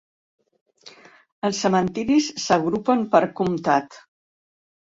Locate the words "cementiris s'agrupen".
1.65-3.07